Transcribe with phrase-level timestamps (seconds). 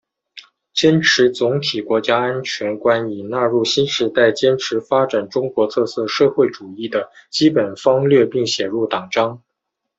[0.73, 9.43] 坚持总体国家安全观已纳入新时代坚持和发展中国特色社会主义的基本方略并写入党章